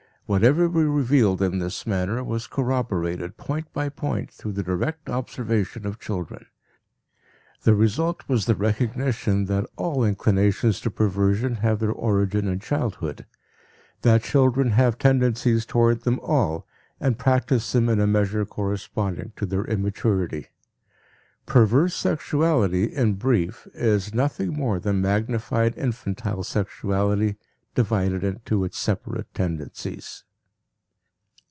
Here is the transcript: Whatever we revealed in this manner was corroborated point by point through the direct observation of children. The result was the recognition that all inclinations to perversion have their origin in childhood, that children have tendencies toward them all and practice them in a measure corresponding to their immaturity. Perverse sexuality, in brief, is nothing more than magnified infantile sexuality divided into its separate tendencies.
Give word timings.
Whatever 0.27 0.69
we 0.69 0.83
revealed 0.85 1.41
in 1.41 1.59
this 1.59 1.85
manner 1.85 2.23
was 2.23 2.47
corroborated 2.47 3.35
point 3.35 3.73
by 3.73 3.89
point 3.89 4.31
through 4.31 4.53
the 4.53 4.63
direct 4.63 5.09
observation 5.09 5.85
of 5.85 5.99
children. 5.99 6.45
The 7.63 7.75
result 7.75 8.23
was 8.29 8.45
the 8.45 8.55
recognition 8.55 9.47
that 9.47 9.65
all 9.75 10.05
inclinations 10.05 10.79
to 10.81 10.89
perversion 10.89 11.55
have 11.55 11.79
their 11.79 11.91
origin 11.91 12.47
in 12.47 12.61
childhood, 12.61 13.25
that 14.03 14.23
children 14.23 14.69
have 14.69 14.97
tendencies 14.97 15.65
toward 15.65 16.03
them 16.03 16.17
all 16.21 16.65
and 17.01 17.19
practice 17.19 17.73
them 17.73 17.89
in 17.89 17.99
a 17.99 18.07
measure 18.07 18.45
corresponding 18.45 19.33
to 19.35 19.45
their 19.45 19.65
immaturity. 19.65 20.47
Perverse 21.45 21.93
sexuality, 21.93 22.85
in 22.85 23.15
brief, 23.15 23.67
is 23.73 24.13
nothing 24.13 24.53
more 24.53 24.79
than 24.79 25.01
magnified 25.01 25.75
infantile 25.77 26.45
sexuality 26.45 27.35
divided 27.73 28.21
into 28.21 28.65
its 28.65 28.77
separate 28.77 29.33
tendencies. 29.33 30.25